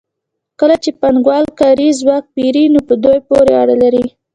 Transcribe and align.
کله 0.59 0.75
چې 0.83 0.89
پانګوال 1.01 1.45
کاري 1.59 1.89
ځواک 1.99 2.23
پېري 2.35 2.63
نو 2.73 2.79
په 2.87 2.93
دوی 3.03 3.19
پورې 3.29 3.51
اړه 3.61 3.75
لري 3.83 4.05